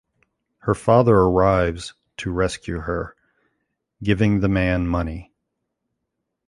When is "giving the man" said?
4.01-4.87